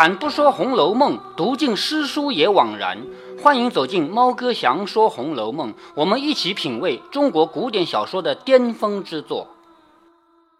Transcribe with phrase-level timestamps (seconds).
[0.00, 2.96] 开坛不说《红楼梦》，读尽诗书也枉然。
[3.42, 9.48] 欢迎走进猫哥祥说《红楼梦》，我们一起品味中国古典小说的巅峰之作。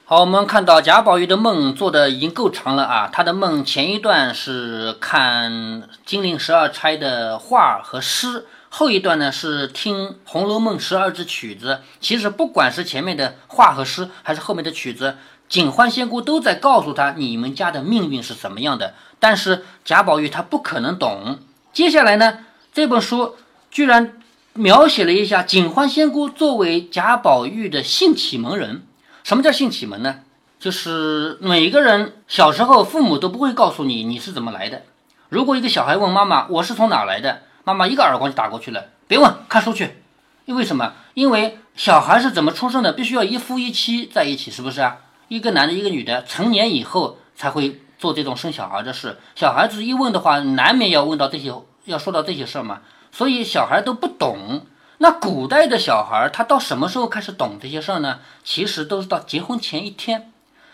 [0.04, 3.08] 好，我们看到贾宝玉的梦做的已经够长了啊！
[3.10, 11.80] 他的梦前一段是看金陵十二钗的画和诗，后一段呢是听《红楼梦》十二支曲子。
[11.98, 15.16] 其实不管是前面的画和诗，还是后面的曲子。
[15.50, 21.40] 警幻仙姑都在告诉他你们家的命运是什么样的，但是贾宝玉他不可能懂。
[21.72, 22.38] 接下来呢，
[22.72, 23.34] 这本书
[23.68, 24.16] 居然
[24.54, 28.82] 描写了一下警幻仙姑作为贾宝玉的性启蒙人。
[29.24, 30.20] 什么叫性启蒙呢？
[30.60, 34.82] 就是每个人小时候父母都不会告诉你你是怎么来的。
[35.30, 39.96] 如果一个小孩问妈妈我是从哪来的，妈妈一个耳光就打过去了，别问，看书去。
[40.44, 40.92] 因为什么？
[41.14, 44.98] 因为小孩是怎么出生的，必须要一夫一妻在一起，是不是啊？
[45.30, 49.16] 一个男的，一个女的，成年以后才会做这种生小孩的事。
[49.36, 52.80] 小孩子一问的话，难免要问到这些，要说到这些事儿嘛。
[53.12, 54.66] 所以小孩都不懂。
[54.98, 58.18] 那古代的小孩，他到什么时候开始懂这些事儿呢？
[58.42, 60.32] 其实都是到结婚前一天，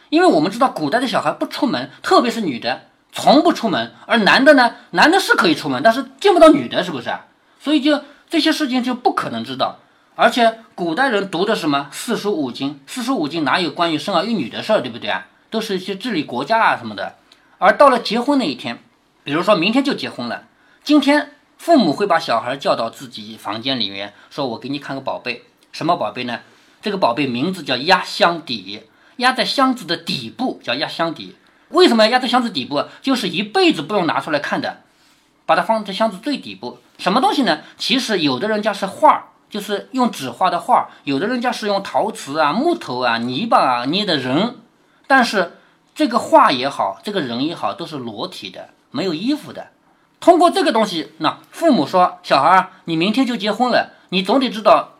[0.08, 3.92] 因为我们知道古代的小孩不出门，特别是女的，从不出门。
[4.06, 7.14] 而男的呢，男的是可以出门，但是见不到女的，是不是？
[7.60, 9.80] 所以就这些事情就不可能知道。
[10.18, 12.80] 而且古代人读的什么四书五经？
[12.86, 15.26] 四书五经哪有关于生儿育女的事儿，对不对啊？
[15.50, 17.16] 都是一些治理国家啊什么的。
[17.58, 18.78] 而到了结婚那一天，
[19.24, 20.44] 比如说明天就结婚了，
[20.82, 26.40] 今天父母会把小孩叫到自己房间里面，说我给你看个宝贝，什么宝贝呢？
[26.80, 28.84] 这个宝贝名字叫压箱底，
[29.16, 31.36] 压在箱子的底部叫压箱底。
[31.68, 32.82] 为什么要压在箱子底部？
[33.02, 34.80] 就是一辈子不用拿出来看的，
[35.44, 36.78] 把它放在箱子最底部。
[36.96, 37.60] 什么东西呢？
[37.76, 39.24] 其实有的人家是画儿。
[39.56, 44.56] 就是用纸画的画，有的人家是用陶瓷啊、木头啊、泥巴啊捏的人，
[45.06, 45.56] 但是
[45.94, 49.68] 这个画也好，这个人也好，都是裸体的，没有衣服的。
[50.20, 54.90] 通过这个东西，那父母说：“小孩儿，你明天就结婚了，你总得知道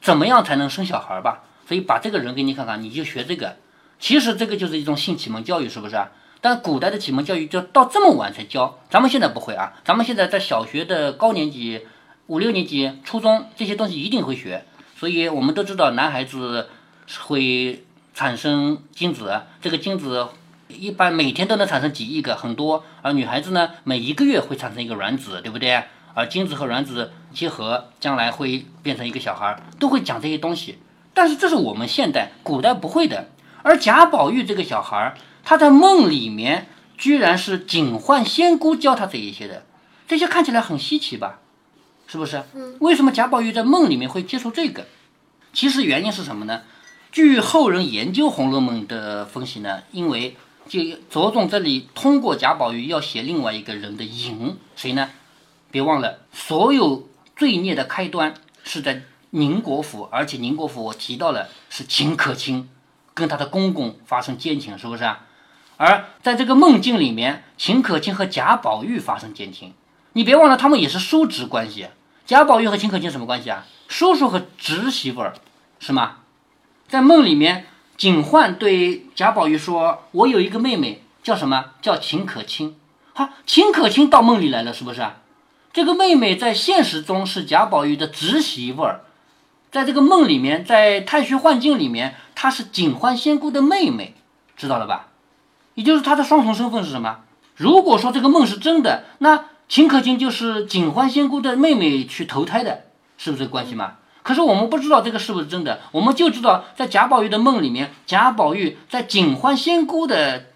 [0.00, 3.56] 怎么样才能生小孩吧？”所以把这个人给你看看，你就学这个。
[3.98, 6.02] 其实这个就是一种性启蒙教育，是不是？
[6.40, 11.86] 但古代的启蒙教育就到这么晚才教，咱们现在不会啊，咱们现在在小学的高年级。
[12.28, 14.64] 五六年级、初中这些东西一定会学，
[14.98, 16.68] 所以我们都知道男孩子
[17.20, 20.26] 会产生精子，这个精子
[20.66, 25.84] 一般每天都能产生几亿个，很多；而女孩子呢，每一个月会产生一个卵子，对不对？
[26.14, 30.78] 而精子和卵子结合，将来会变成一个小孩，都会讲这些东西。
[31.14, 33.28] 但是这是我们现代、古代不会的。
[33.62, 35.14] 而贾宝玉这个小孩，
[35.44, 36.66] 他在梦里面
[36.98, 39.64] 居然是警幻仙姑教他这一些的，
[40.08, 41.38] 这些看起来很稀奇吧？
[42.06, 42.42] 是不是？
[42.80, 44.86] 为什么贾宝玉在梦里面会接触这个？
[45.52, 46.62] 其实原因是什么呢？
[47.10, 50.36] 据后人研究《红楼梦》的分析呢，因为
[50.68, 55.10] 就着重这里通过贾宝玉要写另外一个人的影，谁呢？
[55.70, 58.34] 别忘了，所有罪孽的开端
[58.64, 62.68] 是在宁国府，而且宁国府我提到了是秦可卿
[63.14, 65.26] 跟他的公公发生奸情，是不是啊？
[65.78, 69.72] 而在这个梦境里面，秦可卿和贾宝玉发生奸情。
[70.16, 71.88] 你别忘了，他们也是叔侄关系。
[72.24, 73.66] 贾宝玉和秦可卿什么关系啊？
[73.86, 75.34] 叔叔和侄媳妇儿，
[75.78, 76.16] 是吗？
[76.88, 77.66] 在梦里面，
[77.98, 81.66] 警幻对贾宝玉说：“我有一个妹妹，叫什么？
[81.82, 82.78] 叫秦可卿。”
[83.12, 85.06] 好，秦可卿到梦里来了，是不是？
[85.74, 89.02] 这个妹妹在现实中是贾宝玉的侄媳妇儿，
[89.70, 94.14] 在这个梦里面，在太虚幻境里面，她是警幻仙姑的妹妹，
[94.56, 95.08] 知道了吧？
[95.74, 97.18] 也就是她的双重身份是什么？
[97.54, 99.44] 如果说这个梦是真的，那。
[99.68, 102.84] 秦可卿就是警幻仙姑的妹妹去投胎的，
[103.18, 103.94] 是不是这个关系嘛？
[104.22, 110.46] 可是我们不知道这个是不是真的，我们就知道在贾宝玉的梦里面，贾宝玉在警幻仙姑的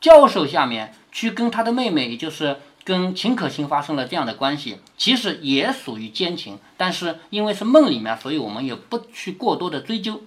[0.00, 6.58] 教授下面去跟他的妹妹，也就是跟秦可卿发生了这样的关系，其实也属于奸情。
[6.76, 10.22] 但是因为是梦里面，所以我们也不去过多的追究。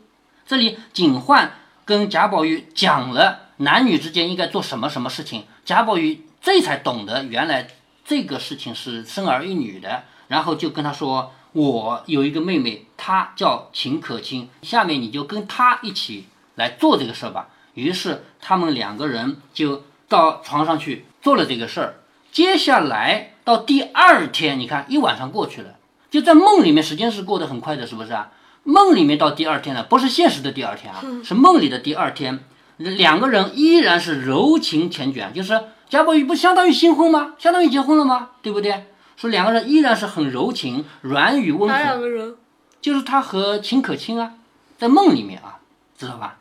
[0.45, 1.53] 这里警幻
[1.85, 7.67] 跟贾宝玉讲了男女之间应该做什么什么事情，贾宝玉这才懂得原来。
[8.11, 22.01] 这个事情是生儿育女的，然后就跟他说：“我有一个妹妹，她叫秦可卿，下面你就跟她一起来做这个事儿吧。”于是他们两个人就到床上去做了这个事儿。
[22.33, 25.75] 接下来到第二天，你看一晚上过去了，
[26.09, 28.33] 就在 梦里面，时间是过得很快的，是不是啊？
[28.63, 32.43] 梦里面到第二天了，不是现实的第二天啊，是梦里的第二天，
[32.75, 35.57] 两个人依然是柔情缱绻，就是。
[35.91, 37.33] 贾宝玉不相当于新婚吗？
[37.37, 38.29] 相当于结婚了吗？
[38.41, 38.85] 对不对？
[39.17, 41.81] 说两个人依然是很柔情，软语温存。
[41.81, 42.37] 哪两个人？
[42.79, 44.35] 就是他和秦可卿啊，
[44.77, 45.59] 在梦里面啊，
[45.97, 46.37] 知道吧？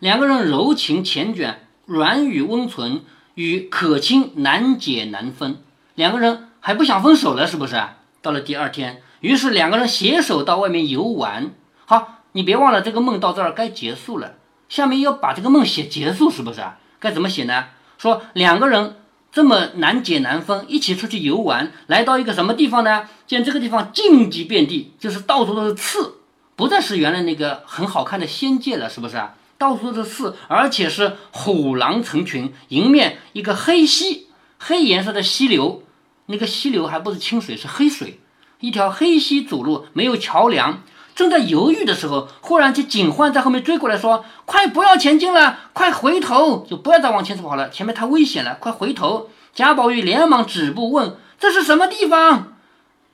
[0.00, 1.54] 两个人柔情缱绻，
[1.86, 3.02] 软语温存，
[3.36, 5.62] 与可卿难解难分，
[5.94, 7.80] 两个人还不想分手了，是不是？
[8.20, 11.52] 到了第二天，于是两个人携手到外面游玩。
[11.86, 14.34] 好，你别忘了这个梦到这儿该结束了，
[14.68, 16.64] 下面要把这个梦写结束，是不是？
[16.98, 17.66] 该怎么写呢？
[17.98, 18.96] 说两个人
[19.30, 23.08] 这么难解难分，一起出去游玩，来到一个什么地方呢？
[23.26, 26.14] 见这个地方荆棘遍地，就是到处都是刺，
[26.56, 29.34] 不再是原来那个很好看的仙界了，是不是啊？
[29.58, 34.28] 到处都是刺，而且是虎狼成群，迎面一个黑溪，
[34.58, 35.82] 黑颜色的溪流，
[36.26, 38.20] 那个溪流还不是清水，是黑水，
[38.60, 40.82] 一条黑溪主路，没有桥梁。
[41.18, 52.52] 正在犹豫的时候，忽然就警幻在后面追过来，说：“快不要前进了，快回头，就不要再往前跑了，前面太危险了，快回头。”贾宝玉连忙止步，问：“这是什么地方？”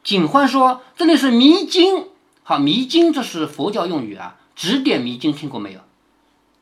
[0.04, 2.04] 警幻说：“这里是迷津。”
[2.44, 5.80] 好，迷津这是佛教用语啊，指点迷津听过没有？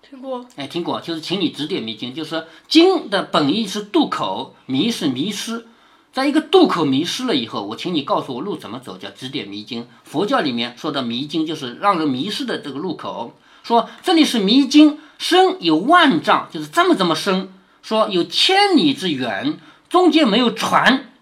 [0.09, 0.47] 听过。
[0.55, 5.67] 哎，听过，就是请你指点迷津，就是津的本意是渡口，迷是迷失。
[6.13, 9.87] 在一个渡口迷失了以后，我请你告诉我路怎么走，叫指点迷津。
[10.05, 13.35] 佛教里面说的迷津就是让人迷失的这个路口。
[13.63, 17.53] 说这里是迷津，深有万丈，就是这么这么深。
[17.83, 21.13] 说有千里之远，中间没有船，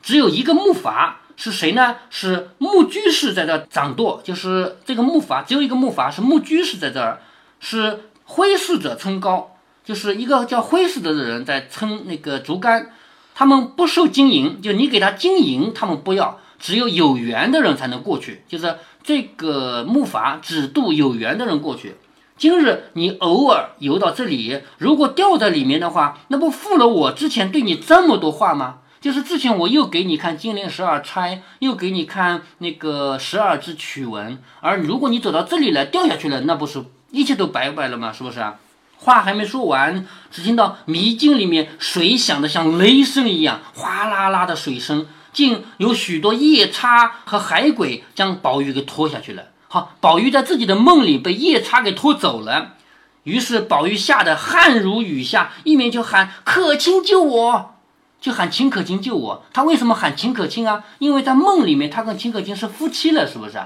[0.00, 1.12] 只有一个木筏。
[1.36, 1.94] 是谁呢？
[2.10, 7.20] 是木居士在这掌舵，就是这个木筏只有一个木筏，是木居士在这儿，
[7.60, 9.44] 是挥事者撑篙，
[9.84, 12.90] 就是一个叫挥事的人在撑那个竹竿。
[13.38, 18.42] 他们不受经营，就你给他经营，他们不要，只有有缘的人才能过去。
[18.48, 21.94] 就是这个木筏只渡有缘的人过去。
[22.36, 28.78] 今日你偶尔游到这里，如果掉在里面的话，那不负了我之前对你这么多话吗？
[29.00, 36.82] 就是之前我又给你看金陵十二钗，又给你看那个十二支曲文，而如果你走到这里来掉下去了，那不是
[37.12, 38.12] 一切都白白了吗？
[38.12, 38.56] 是不是啊？
[38.98, 49.44] 话还没说完，只听到迷境里面水响的像雷声一样，哗啦啦的水声，竟有许多夜叉和海鬼将宝玉给拖下去了。
[49.68, 52.74] 好，宝玉在自己的梦里被夜叉给拖走了，
[53.22, 57.74] 于是宝玉吓得汗如雨下，一面就喊可卿救我，
[58.20, 59.44] 就喊秦可卿救我。
[59.52, 60.84] 他为什么喊秦可卿啊？
[60.98, 63.58] 因为在梦里面他跟秦可卿是夫妻了，是不是？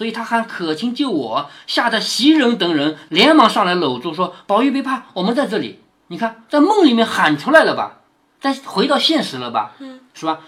[0.00, 5.80] 所以他喊可卿救我，吓得袭人等人连忙上来搂住，说：“宝玉别怕，我们在这里。
[6.06, 7.98] 你看，在梦里面喊出来了吧？
[8.40, 9.72] 再回到现实了吧？
[9.78, 10.38] 嗯，是吧？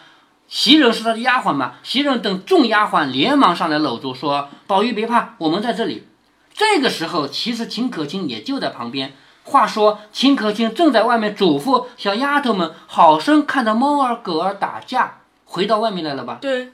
[0.49, 1.75] 袭人是他的丫鬟嘛？
[1.83, 6.09] 袭人等众丫鬟连忙上来搂住，说：宝玉别怕，我们在这里。
[6.55, 9.13] 这个时候，其实秦可卿也就在旁边。
[9.45, 15.19] 话说，秦可卿正在外面嘱咐小丫头们，好生看着猫儿狗儿打架。
[15.45, 16.39] 回到外面来了吧？
[16.41, 16.73] 对。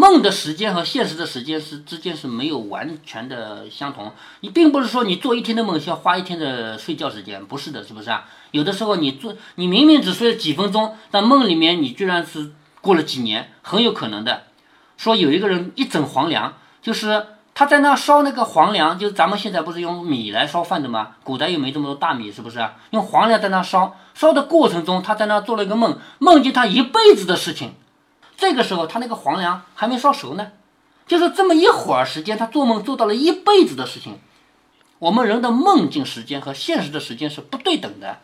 [0.00, 4.10] 梦的时间和现实的时间是之间是没有完全的相同。
[4.40, 8.24] 你并不是说你做一天的梦需要花一天的睡觉时间，不是的，是不是啊？
[8.52, 12.50] 有的时候你做，你明明只睡了几分钟，但梦里面你居然是
[12.80, 14.44] 过了几年，很有可能的。
[14.96, 21.16] 说有一个人一整黄粱，就是他在那烧那个黄粱，就是咱们现在不是用米来烧饭的吗？
[21.22, 22.58] 古代又没这么多大米，是不是？
[22.58, 27.74] 啊用黄粱在那烧，烧的过程中，他在那做了一个梦，梦见他一辈子的事情。
[28.40, 30.52] 这个时候，他那个黄粱还没烧熟呢，
[31.06, 34.18] 就是这么一会儿时间，他做梦做到了一辈子的事情。
[34.98, 38.20] 我们人的梦境时间和现实的时间是不对等的，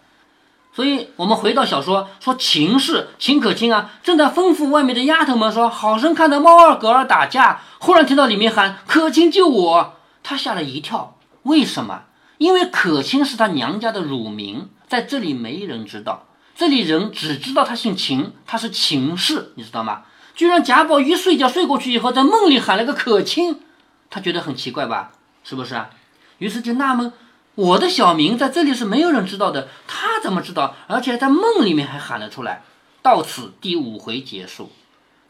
[0.72, 7.60] 所以我们回到小说，说秦氏秦可卿啊，正在吩咐外面的丫头们说，好生看着猫二狗儿打架。
[7.78, 11.18] 忽然听到里面喊可卿救我，他吓了一跳。
[11.42, 12.04] 为什么？
[12.38, 16.25] 因为可卿是他娘家的乳名，在这里没人知道。
[16.56, 20.04] 这里人只知道他姓秦，他是秦氏，你知道吗？
[20.34, 23.60] 居然贾宝玉睡觉睡过去以后，在梦里喊了个可卿，
[24.08, 25.12] 他觉得很奇怪吧？
[25.44, 25.90] 是不是啊？
[26.38, 27.12] 于是就纳闷，
[27.54, 30.74] 我的小名在这里是没有人知道的，他怎么知道？
[30.86, 32.62] 而且在梦里面还喊了出来。
[33.02, 34.72] 到此第五回结束。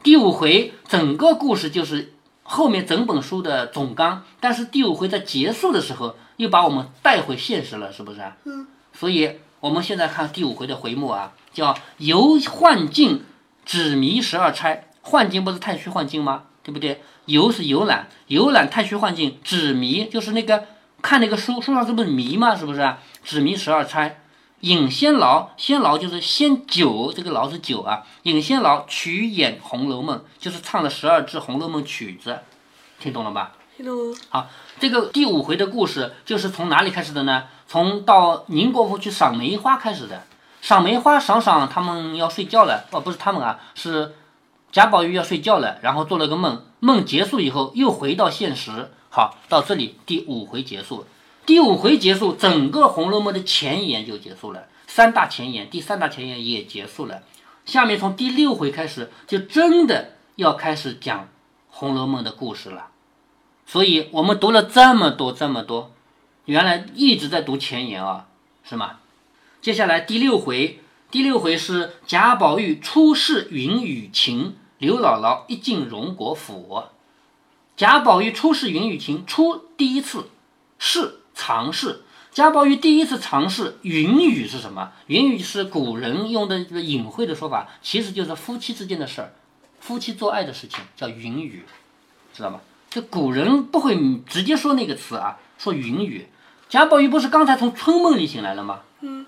[0.03, 8.37] 第五回整个故事就是后面整本书的总纲，但是第五回在结束的时候又把我们带回现实了，是不是啊？
[8.45, 8.65] 嗯。
[8.93, 9.39] 所以。
[9.67, 13.25] 我们现在看第五回的回目啊，叫游幻境，
[13.65, 14.87] 指迷十二钗。
[15.01, 16.43] 幻境不是太虚幻境吗？
[16.63, 17.01] 对不对？
[17.25, 20.63] 游是游览，游览太虚幻境，指迷就是那个
[21.01, 22.55] 看那个书，书上是不是迷吗？
[22.55, 22.95] 是不是？
[23.25, 24.21] 指迷十二钗，
[24.61, 28.05] 饮仙牢，仙牢就是仙酒，这个牢是酒啊。
[28.23, 32.39] 饮仙牢曲演《红楼梦》，就是唱了十二支《红楼梦》曲子，
[33.01, 33.51] 听懂了吧？
[33.75, 34.15] 听懂。
[34.29, 34.47] 好，
[34.79, 37.43] 这个第五回的故事就是从哪里开始的呢？
[37.67, 40.23] 从到宁国府去赏梅花开始的，
[40.61, 44.15] 赏梅花赏赏，他们要睡觉了哦，不是他们啊，是
[44.71, 48.91] 贾宝玉要睡觉了，然后做了个梦，梦结束以后又回到现实。
[49.09, 51.05] 好，到这里第五回结束，
[51.45, 57.23] 第五回结束，整个《红楼梦》的前言就结束了，三大前言，第三大前言也结束了。
[57.65, 61.19] 下面从第六回开始，就真的要开始讲
[61.69, 62.87] 《红楼梦》的故事了。
[63.65, 65.91] 所以我们读了这么多这么多，
[66.47, 68.25] 原来一直在读前言啊，
[68.63, 68.99] 是吗？
[69.61, 70.79] 接下来第六回，
[71.11, 76.83] 第六回是贾宝玉初试云雨情，刘姥姥一进荣国府。
[77.75, 80.29] 贾宝玉初试云雨情，初第一次
[80.79, 82.03] 试尝试。
[82.31, 84.93] 贾宝玉第一次尝试云雨是什么？
[85.07, 89.33] 云雨是古人用的隐晦的说法，其实就是夫妻之间的事儿，
[89.81, 91.65] 夫妻做爱的事情叫云雨，
[92.33, 92.61] 知道吗？
[92.89, 96.25] 就古人不会直接说那个词啊，说云雨。
[96.69, 98.81] 贾宝玉不是刚才从春梦里醒来了吗？
[99.01, 99.25] 嗯，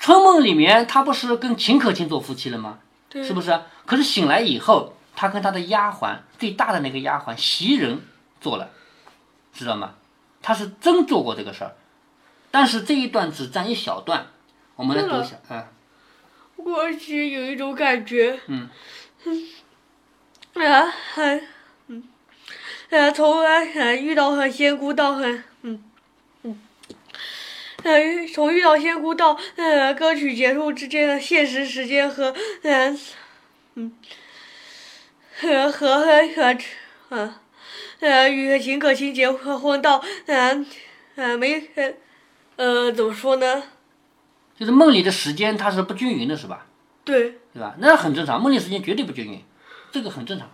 [0.00, 2.78] 春梦里面他不是跟秦可卿做夫妻了吗？
[3.08, 3.60] 对，是不是？
[3.84, 8.00] 可是醒来以后，他跟他的丫鬟最大的那个丫鬟袭人
[8.40, 8.70] 做了，
[9.52, 9.94] 知道吗？
[10.40, 11.74] 他是真做过这个事儿，
[12.50, 14.26] 但是这一段只占一小段，
[14.76, 15.36] 我们来读一下。
[15.50, 15.64] 嗯，
[16.56, 18.68] 我只有一种感觉，嗯，
[20.54, 21.42] 啊，还，
[21.88, 22.04] 嗯，
[22.90, 25.84] 啊，从呃遇到很仙姑到很，嗯，嗯，
[27.84, 32.96] 呃，从遇到仙姑到呃歌曲结束之间的现实时间和呃，
[33.74, 33.92] 嗯，
[35.40, 36.58] 和和和和，
[37.10, 37.34] 呃，
[38.00, 40.66] 呃与秦可卿结婚到呃
[41.14, 41.92] 呃没呃
[42.56, 43.62] 呃怎么说呢？
[44.58, 46.66] 就是梦里的时间它是不均匀的，是吧？
[47.04, 47.38] 对。
[47.54, 47.76] 对吧？
[47.78, 49.40] 那很正常，梦里时间绝对不均匀，
[49.92, 50.50] 这个很正常。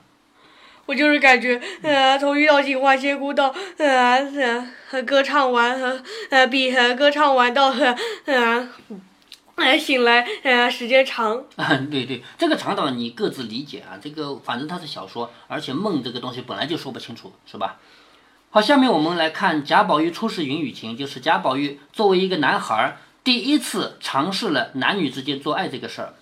[0.87, 7.75] 我就是感觉，呃，从遇到警花仙姑到呃呃歌唱完和呃比呃歌唱完到
[8.27, 8.69] 呃
[9.57, 11.45] 呃醒来呃时间长。
[11.57, 13.97] 啊，对对，这个长短你各自理解啊。
[14.03, 17.79] 这个反正它是小说，而且梦这个东西本来就说不清楚，是吧？
[18.51, 26.15] 好，下面我们来看贾宝玉初试云雨情，就是贾宝玉作为一个男孩儿，第一次尝试了男女之间做爱这个事儿。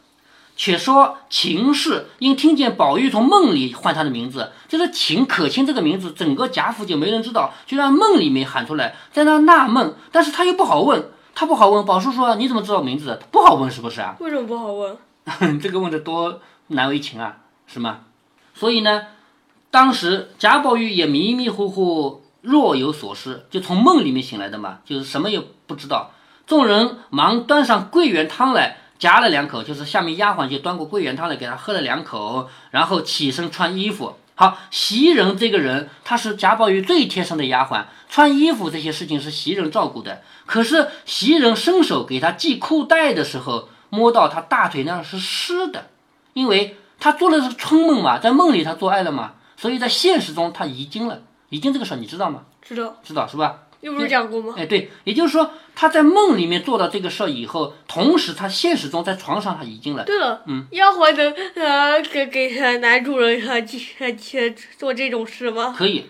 [0.55, 11.85] 且说秦氏因听见宝玉从梦里唤他的名字，就是秦可卿这个名字，整个贾府就没人知道，就让梦里面喊出来，在那纳闷，但是他又不好问，他不好问。
[11.85, 13.19] 宝叔说：“你怎么知道名字？
[13.31, 14.97] 不好问，是不是啊？”为什么不好问？
[15.59, 18.01] 这个问的多难为情啊，是吗？
[18.55, 19.03] 所以呢，
[19.71, 26.11] 当时贾宝玉也迷迷糊糊，若有所思，就从梦里面醒来的嘛，就是什么也不知道。
[26.47, 28.82] 众人忙端上桂圆汤来。
[29.03, 34.15] 夹了两口，就是下面丫鬟就端过桂圆汤来给他喝了两口，然后起身穿衣服。
[34.37, 40.23] 好，袭人这个人，她是贾宝玉最贴身的丫鬟，穿衣服这些事情是袭人照顾的。
[40.47, 45.89] 可是袭人伸手给他系裤带的时候，摸到他大腿那儿是湿的，
[46.35, 51.23] 因为他做的是春梦嘛，在梦里他做爱了嘛，所以在现实中他遗精了。
[51.49, 52.43] 遗精这个事儿你知道吗？
[52.63, 53.63] 知道，知道是吧？
[53.83, 54.55] 又不是讲过吗？
[54.57, 60.05] 哎，对，也就是说他在梦里面做到这个事儿以后，同时他现实中在床上他已经了。
[60.05, 65.75] 对了，嗯，丫鬟能呃给给男主人呃去去做这种事吗？
[65.77, 66.07] 可以。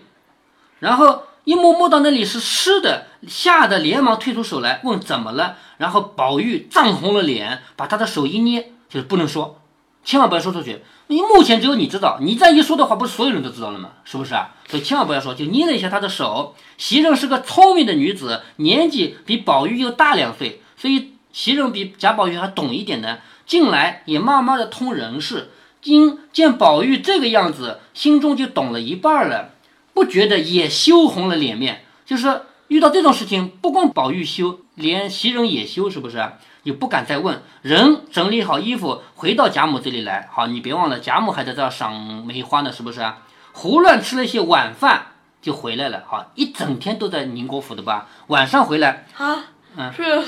[0.79, 5.57] 然后一摸摸到那里是湿的，吓得连忙退出手来问怎么了。
[5.77, 9.59] 然后宝玉涨红了脸，把他的手一捏，就是不能说，
[10.03, 10.81] 千万不要说出去。
[11.07, 13.89] 你目前只有你知道，你再一说的话，不是所有人都知道了吗？
[14.05, 14.55] 是不是啊？
[14.67, 16.55] 所以千万不要说，就捏了一下他的手。
[16.77, 23.19] 袭人是个聪明的女子，年纪比宝玉又大两岁，所以袭人比贾宝玉还懂一点呢。
[23.45, 25.51] 进来也慢慢的通人事，
[25.83, 29.49] 因见宝玉这个样子，心中就懂了一半了，
[29.93, 31.83] 不觉得也羞红了脸面。
[32.05, 36.31] 就是遇到这种事情，不光宝玉羞，连袭人也羞，是不是？
[36.63, 37.43] 也不敢再问。
[37.61, 40.29] 人整理好衣服，回到贾母这里来。
[40.31, 43.19] 好，你别忘了，贾母还在这儿赏梅花呢，是不是啊？
[43.51, 45.07] 胡乱吃了一些晚饭
[45.41, 46.03] 就回来了。
[46.07, 48.07] 好，一整天都在宁国府的吧？
[48.27, 50.25] 晚上回来啊，嗯，睡了，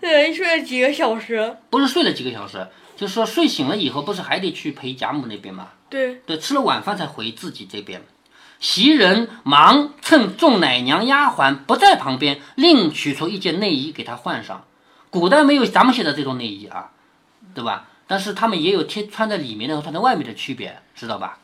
[0.00, 1.58] 对，睡了几个小时。
[1.68, 2.66] 不是睡了几个小时，
[2.96, 5.68] 就是说睡醒了以后，不是还得去陪贾母那边吗？
[5.90, 8.02] 对，对，吃了晚饭才回自己这边。
[8.62, 14.64] 袭人忙趁众奶娘丫鬟不在旁边，另取出一件内衣给她换上。
[15.10, 16.92] 古代没有咱们现在这种内衣啊，
[17.54, 17.88] 对吧？
[18.06, 21.40] 但是他们也有贴穿在里面的和穿在外面的区别，知道吧？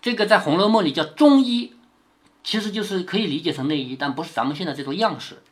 [0.00, 1.72] 这个在《红楼梦》里叫中衣，
[2.44, 5.42] 其实就是可以理解成内衣，但不是咱们现在这种样式。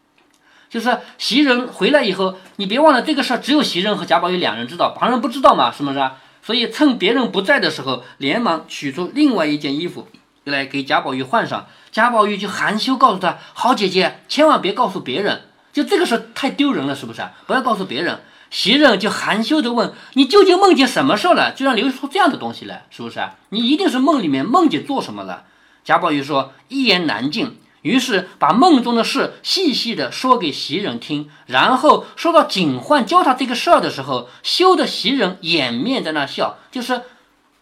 [0.71, 6.11] 就是袭人回来以后，你别忘了这个事儿只有袭人和贾宝玉两人知道，旁人不知道嘛，是不是？
[6.41, 10.07] 所以趁别人不在的时候，连忙取出另外一件衣服
[10.45, 11.67] 来给贾宝玉换上。
[11.91, 17.23] 贾宝玉就含羞告诉他：“好姐姐，千万别告诉别人。”就这个事太丢人了，是不是？
[17.47, 18.21] 不要告诉别人。
[18.51, 21.53] 袭人就含羞地问：“你究竟梦见什么事了？
[21.53, 23.21] 居然流出这样的东西来，是不是？
[23.49, 25.45] 你一定是梦里面梦见做什么了？”
[25.85, 27.59] 贾宝玉说：“一言难尽。
[27.83, 37.03] 于是把梦中的事细细的说给袭人听，然后说到警幻教他这个事儿的时候，羞得袭人掩面在那笑，就是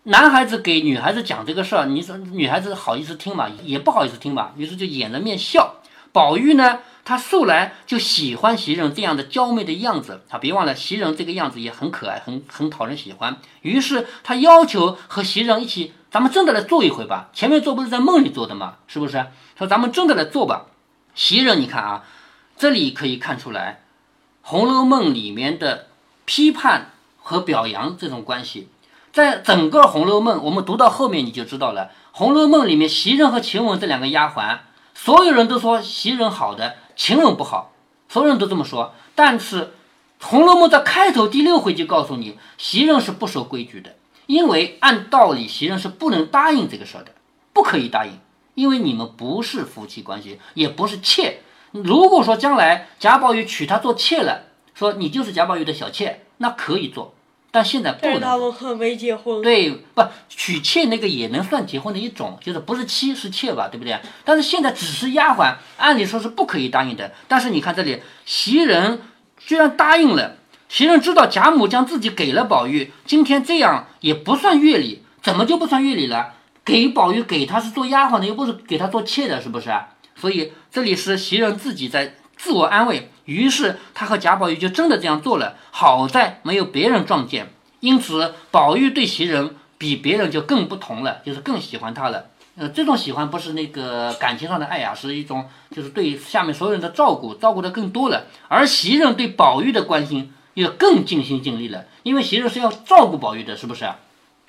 [0.05, 5.77] 男孩子给女孩子讲这个事儿，你说女孩子好意思听吗，也不好意思听吧，于是就掩着面笑。
[6.11, 6.81] 宝玉呢？
[7.05, 10.39] 他素来就喜欢袭人这样的娇媚的样子啊！
[10.39, 13.39] 别忘了，袭人这个样子也很可爱，很很讨人喜欢。
[13.63, 17.29] 于是他要求和袭人一起，咱们真的来做一回吧。
[17.33, 18.77] 前面做不是在梦里做的吗？
[18.87, 19.27] 是不是？
[19.59, 20.67] 说咱们真的来做吧。
[21.15, 22.05] 袭人，你看啊，
[22.57, 23.83] 这里可以看出来，
[24.49, 25.87] 《红楼梦》里面的
[26.25, 28.69] 批判和表扬这种关系，
[29.13, 34.61] 在整个《红楼梦》，我们读到后面你就知道了，《红楼梦》里面袭人和晴雯这两个丫鬟，
[34.95, 36.77] 所有人都说袭人好的。
[36.97, 37.73] 晴雯不好，
[38.09, 38.95] 所有人都这么说。
[39.15, 39.63] 但是
[40.19, 47.13] 《红楼梦》在开头第六回就告诉你，袭人是不守规矩的，因为按道理袭人是不能答应这个事儿的，
[47.53, 48.19] 不可以答应，
[48.55, 51.41] 因为你们不是夫妻关系，也不是妾。
[51.73, 57.13] 如果说将来贾宝玉娶她做妾了，说你就是贾宝玉的小妾，那可以做。
[57.55, 59.43] 但现在不能，他们可没结婚。
[59.43, 64.01] 对，不娶妾那个也能算结婚的一种，就是不是妻是妾吧，对不对？
[64.25, 67.13] 但是现在只是丫鬟，按理说是不可以答应的。
[67.29, 69.03] 但是你看这里，袭人
[69.37, 70.37] 居然答应了。
[70.71, 76.33] 袭人知道贾母将自己给了宝玉，今天这样也不算月礼，怎么就不算月礼了？
[76.65, 79.71] 给宝玉给他是做丫鬟的，又不是给他做妾的，是不是？
[80.17, 82.15] 所以这里是袭人自己在。
[82.43, 85.55] 自我安慰，于是他和贾宝玉就真的这样做了。
[85.71, 92.27] 好在没有别人撞见，因此宝玉对袭人比别人就更不同了，就是更喜欢他了。
[92.57, 98.25] 呃，这种喜欢不是那个感情上的爱呀，是一种就是对下面所有人的照顾，照顾的更多了。
[98.49, 103.89] 而袭人对宝玉的关心又更尽心尽力了，因为袭人是要照顾宝玉的，是不是？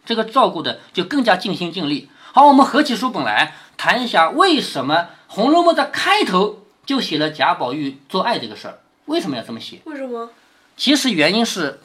[0.03, 2.09] 这个照顾的就更加尽心尽力。
[2.31, 4.95] 好，我们合起书本来谈一下，为什么
[5.27, 6.62] 《红楼梦》的开头？
[6.85, 9.79] 就写了贾宝玉做爱这个事儿，为什么要这么写？
[9.85, 10.29] 为什么？
[10.75, 11.79] 其实原因是，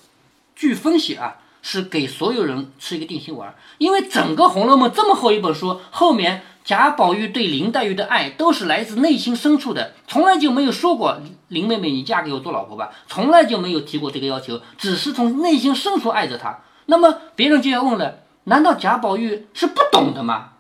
[0.57, 3.55] 据分析啊，是给所有人吃一个定心丸。
[3.79, 16.61] 因为整个《红楼梦》这么厚一本书，后面贾宝玉对林黛玉的爱都是来自内心深处的，从来就没有说过林妹妹你嫁给我做老婆吧，从来就没有提过这个要求，只是从内心深处爱着她。
[16.87, 20.51] 那么别人就要问了：难道贾宝玉是不懂的吗？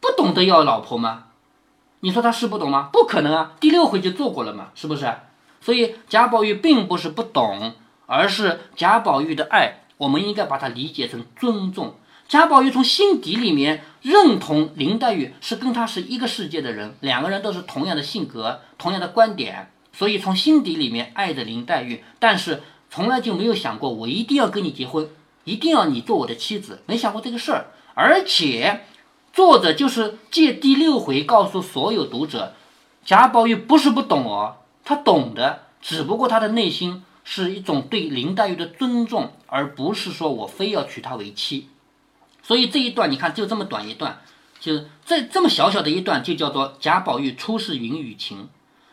[0.00, 1.24] 不懂得要老婆吗？
[2.02, 2.88] 你说他是不懂吗？
[2.92, 3.52] 不可能啊！
[3.60, 5.06] 第六回就做过了嘛，是不是？
[5.60, 7.74] 所以贾宝玉并不是不懂，
[8.06, 11.96] 而是贾宝玉的爱，我们应该把它理解成尊重。
[12.26, 25.06] 贾宝玉从心底里面认同林黛玉是跟他是一个世界的人，两个人都是同样的性格、同样的观点，所以从心底里面爱着林黛玉，但是从来就没有想过我一定要跟你结婚，
[25.44, 28.84] 一定要你做我的妻子，没想过这个事儿，而且。
[29.32, 32.54] 作者就是借第六回告诉所有读者，
[33.04, 41.68] 贾宝玉不是不懂哦，他懂的，只不过他的内心是一种对林黛玉的尊重，而不是说我非要娶她为妻。
[42.42, 44.18] 所以这一段你看就这么短一段，
[44.58, 48.48] 就是这这么小小的一段就叫做贾宝玉初试云雨情。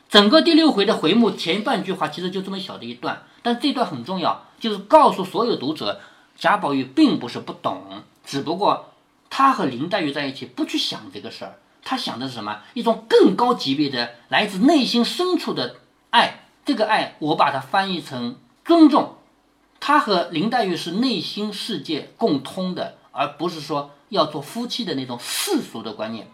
[0.07, 5.99] 整个第六回的回目前半句话其实就这么小的一段，但这段很重要，就是告诉所有读者，
[6.37, 8.93] 贾宝玉并不是不懂，只不过。
[9.29, 12.61] 他和林黛玉在一起，不去想这个事儿，他想的是什么？
[12.73, 15.75] 一种更高级别的、来自内心深处的
[16.09, 16.45] 爱。
[16.65, 19.15] 这个爱，我把它翻译成尊重。
[19.79, 26.27] 他和林黛玉是内心世界共通的，而不是说要做夫妻的那种世俗的观念。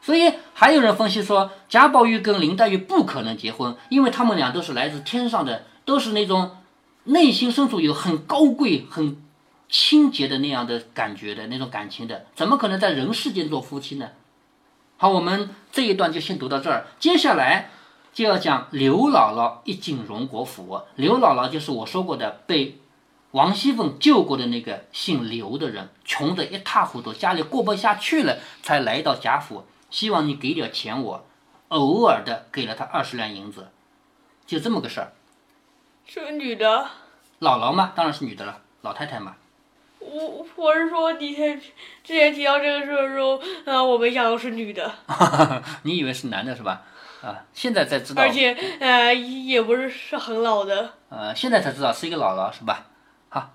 [0.00, 6.56] 所以，还有人分析说，贾宝玉跟林黛玉不可能结婚，因为他们俩都是来自天上的，都是那种
[7.04, 9.16] 内心深处有很高贵、很。
[9.72, 14.10] 清洁的那样的感觉的那种感情的，怎么可能在人世间做夫妻呢？
[14.98, 17.70] 好，我们这一段就先读到这儿，接下来
[18.12, 20.82] 就要讲刘姥姥一进荣国府。
[20.96, 22.78] 刘姥姥就是我说过的被
[23.30, 31.24] 王熙凤救过的那个姓刘的人，穷得一塌糊涂，家里过不下去了，才来到贾府，希望你给点钱我，
[31.68, 33.68] 偶尔的给了他二十两银子，
[34.46, 35.14] 就这么个事儿。
[36.04, 36.90] 是女的？
[37.40, 39.36] 姥姥嘛，当然是女的了，老太太嘛。
[40.10, 41.60] 我我是说，你前
[42.02, 44.92] 之前提到这个事的时候，啊，我没想到是女的。
[45.84, 46.82] 你以为是男的是吧？
[47.22, 48.22] 啊，现在才知道。
[48.22, 50.94] 而且，呃，也不是是很老的。
[51.08, 52.86] 呃，现在才知道是一个姥姥是吧？
[53.28, 53.50] 好。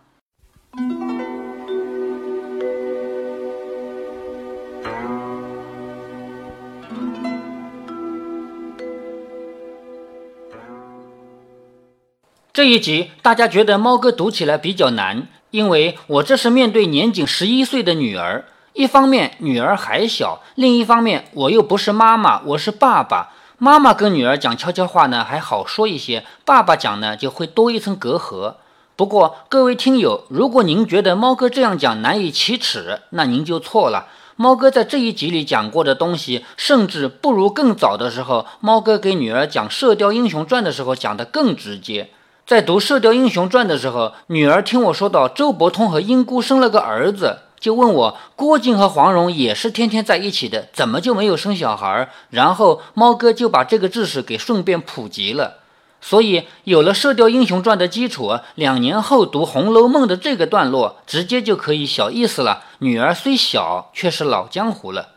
[12.58, 15.28] 这一集大家觉得猫哥读起来比较难。
[15.52, 23.32] 因为我这是面对年仅十一岁的女儿，一方面女儿还小，另一方面我又不是妈妈，我是爸爸。
[23.60, 28.56] 妈妈跟女儿讲悄悄话呢，还好说一些；爸爸讲呢，就会多一层隔阂。
[28.96, 34.08] 不过各位听友，如果您觉得猫哥这样讲难以启齿，那您就错了。
[34.36, 42.10] 猫哥在这一集里讲过的东西，甚至不如更早的时候，猫哥给女儿讲《射雕英雄传》的时候讲得更直接。
[42.48, 47.40] 在读《射雕英雄传》的时候，女儿听我说到周伯通和英姑生了个儿子。
[47.60, 52.10] 就问我郭靖和黄蓉也是天天在一起的，怎么就没有生小孩？
[52.30, 55.56] 然后猫哥就把这个知识给顺便普及了。
[56.00, 62.64] 所以有了《射雕英雄传》的基础，两年后读《红楼梦》的这个段落，直接就可以小意思了。
[62.80, 65.10] 女儿虽小，却是老江湖了。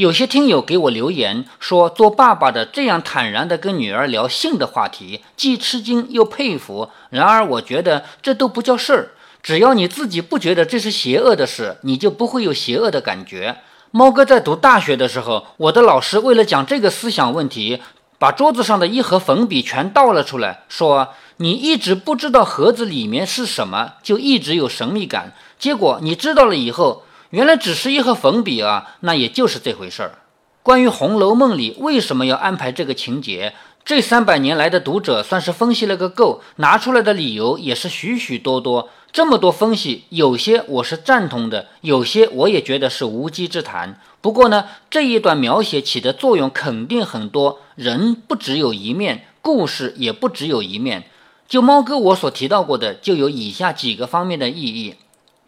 [0.00, 6.88] 有些听友给我留言说，做爸爸的这样坦然地跟女儿聊性的话题，既吃惊又佩服。
[7.10, 9.10] 然而，我觉得这都不叫事儿。
[9.42, 13.58] 只要你自己不觉得这是邪恶的事，你就不会有邪恶的感觉。
[13.90, 17.82] 猫哥在读大学的时候，我的老师为了讲这个思想问题，
[18.18, 25.34] 把桌子上的一盒粉笔全倒了出来，说：“你一直不知道盒子里面是什么，就一直有神秘感。
[25.58, 30.18] 结果你知道了以后，原来只是一盒粉笔啊，那也就是这回事儿。”
[30.62, 38.90] 关于《红楼梦》里为什么要安排这个情节，这三百年来的读者算是分析了个够，拿出来的理由也是许许多多。
[39.10, 43.98] 这么多分析，有些我是赞同的，有些我也觉得是无稽之谈。
[44.20, 47.60] 不过呢，这一段描写起的作用肯定很多。
[47.74, 51.04] 人不只有一面，故事也不只有一面。
[51.48, 54.94] 就猫哥我所提到过的，就有以下几个方面的意义：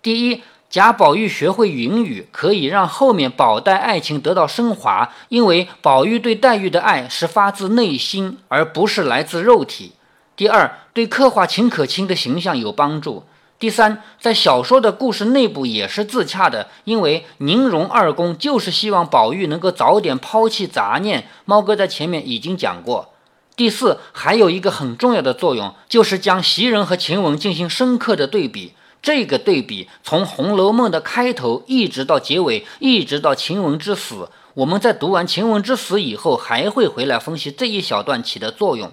[0.00, 0.42] 第一，
[0.72, 9.92] 贾宝玉学会云雨，可以让后面宝黛爱情得到升华，因为宝玉对黛玉的爱是发自内心，而不是来自肉体。
[10.34, 13.24] 第二，对刻画秦可卿的形象有帮助。
[13.58, 21.28] 第三，在小说的故事内部也是自洽的，因为宁荣二公就是希望宝玉能够早点抛弃杂念。
[21.44, 23.12] 猫哥在前面已经讲过。
[23.54, 28.72] 第四，还有一个很重要的作用，就是将袭人和晴雯进行深刻的对比。
[29.02, 38.92] 这个对比从《红楼梦》的开头一直到结尾，一直到晴雯之死，我们在读完晴雯之死以后，还会回来分析这一小段起的作用。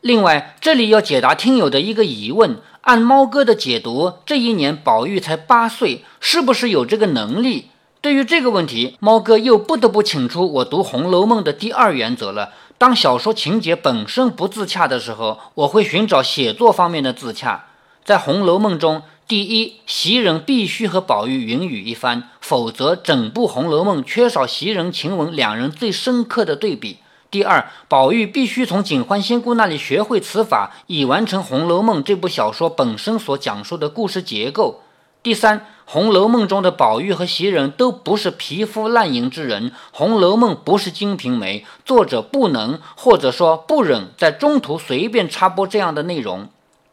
[0.00, 2.60] 另外，这里要解答听友的一个疑问。
[2.82, 7.66] 按猫哥的解读，这一年宝玉才八岁，是不是有这个能力？
[8.00, 12.54] 对于这个问题，猫哥又不得不请出我读《红楼梦》的第二原则了。
[12.78, 17.66] 当小说情节本身不自洽的时候，我会寻找写作方面的自洽。
[18.02, 26.96] 在《红楼梦》中，第一，袭人必须和宝玉云雨一番，否则整部《红楼梦》缺少袭人、晴雯两人最深刻的对比。
[27.30, 34.80] 第二，宝玉必须从警幻仙姑那里学会此法，以完成《红楼梦》这部小说本身所讲述的故事结构。
[35.22, 46.48] 第三，《红楼梦》中的宝玉和袭人都不是皮肤烂淫之人，《红楼梦》不是《金瓶梅》，作者不能或者说不忍在中途随便插播这样的内容。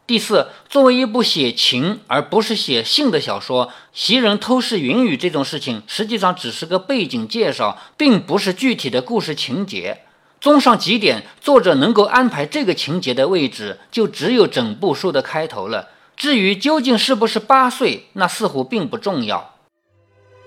[0.08, 10.00] 第四，作为一部写情而不是写性的小说，袭人偷视云雨这种事情实际上只是个背景介绍，并不是具体的故事情节。
[10.40, 15.90] 综上几点，作者能够安排这个情节的位置，就只有整部书的开头了。
[16.16, 19.56] 至于究竟是不是八岁，那似乎并不重要。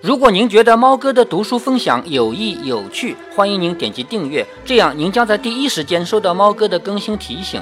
[0.02, 7.62] 如果您觉得猫哥的读书分享有益有趣，欢迎您点击订阅，这样您将在第一时间收到猫哥的更新提醒。